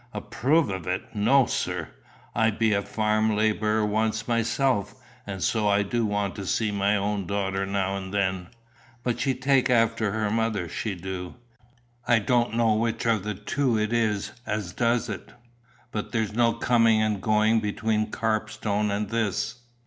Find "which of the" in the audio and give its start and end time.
12.73-13.35